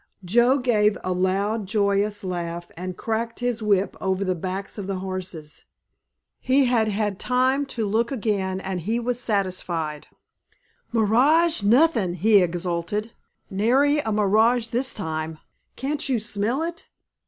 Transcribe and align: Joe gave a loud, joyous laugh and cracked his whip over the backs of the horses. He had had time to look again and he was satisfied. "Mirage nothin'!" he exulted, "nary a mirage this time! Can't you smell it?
Joe 0.25 0.57
gave 0.57 0.97
a 1.03 1.13
loud, 1.13 1.67
joyous 1.67 2.23
laugh 2.23 2.71
and 2.75 2.97
cracked 2.97 3.39
his 3.39 3.61
whip 3.61 3.95
over 4.01 4.23
the 4.25 4.33
backs 4.33 4.79
of 4.79 4.87
the 4.87 4.95
horses. 4.97 5.65
He 6.39 6.65
had 6.65 6.87
had 6.87 7.19
time 7.19 7.67
to 7.67 7.85
look 7.85 8.11
again 8.11 8.59
and 8.59 8.79
he 8.81 8.99
was 8.99 9.19
satisfied. 9.19 10.07
"Mirage 10.91 11.61
nothin'!" 11.61 12.15
he 12.15 12.41
exulted, 12.41 13.11
"nary 13.51 13.99
a 13.99 14.11
mirage 14.11 14.69
this 14.69 14.91
time! 14.91 15.37
Can't 15.75 16.09
you 16.09 16.19
smell 16.19 16.63
it? 16.63 16.87